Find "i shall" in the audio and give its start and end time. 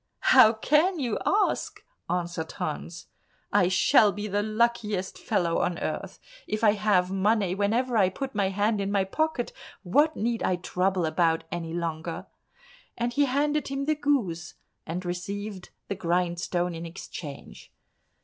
3.53-4.11